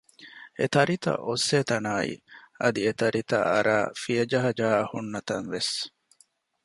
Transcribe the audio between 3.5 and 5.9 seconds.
އަރައި ފިޔަޖަހަޖަހާ ހުންނަތަން ވެސް